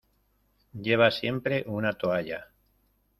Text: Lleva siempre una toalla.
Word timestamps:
Lleva 0.73 1.11
siempre 1.11 1.63
una 1.67 1.93
toalla. 1.93 2.47